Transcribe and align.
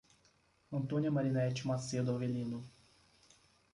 Antônia 0.71 1.11
Marinete 1.11 1.67
Macedo 1.67 2.15
Avelino 2.15 2.67